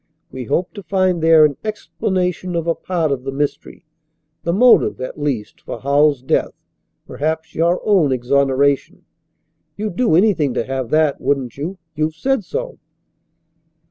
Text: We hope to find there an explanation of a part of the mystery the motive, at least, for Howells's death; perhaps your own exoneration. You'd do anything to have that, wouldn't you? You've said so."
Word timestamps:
We 0.31 0.45
hope 0.45 0.73
to 0.73 0.81
find 0.81 1.21
there 1.21 1.45
an 1.45 1.57
explanation 1.63 2.55
of 2.55 2.65
a 2.65 2.73
part 2.73 3.11
of 3.11 3.23
the 3.23 3.31
mystery 3.31 3.85
the 4.41 4.51
motive, 4.51 4.99
at 4.99 5.19
least, 5.21 5.61
for 5.61 5.79
Howells's 5.79 6.23
death; 6.23 6.55
perhaps 7.05 7.53
your 7.53 7.79
own 7.87 8.11
exoneration. 8.11 9.05
You'd 9.77 9.95
do 9.97 10.15
anything 10.15 10.55
to 10.55 10.65
have 10.65 10.89
that, 10.89 11.21
wouldn't 11.21 11.55
you? 11.55 11.77
You've 11.93 12.15
said 12.15 12.43
so." 12.43 12.79